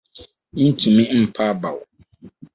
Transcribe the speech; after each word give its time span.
Mintumi 0.55 1.03
mpa 1.23 1.43
abaw. 1.51 1.77